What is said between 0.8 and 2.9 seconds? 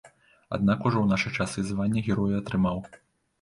ужо ў нашы часы звання героя атрымаў.